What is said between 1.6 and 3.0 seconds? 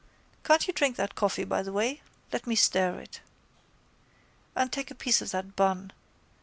the way? Let me stir